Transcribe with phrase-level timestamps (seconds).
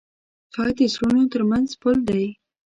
[0.53, 2.25] چای د زړونو ترمنځ پل دی.